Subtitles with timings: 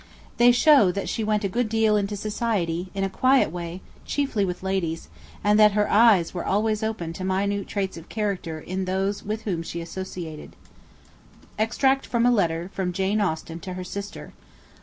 [0.37, 4.43] They shew that she went a good deal into society, in a quiet way, chiefly
[4.43, 5.09] with ladies;
[5.43, 9.43] and that her eyes were always open to minute traits of character in those with
[9.43, 10.55] whom she associated:
[11.59, 14.33] Extract from a letter from Jane Austen to her Sister.